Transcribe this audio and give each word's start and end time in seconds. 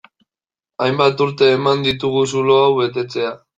Hainbat 0.85 1.21
urte 1.27 1.51
eman 1.59 1.85
ditugu 1.89 2.25
zulo 2.35 2.59
hau 2.65 2.75
betetzea. 2.83 3.39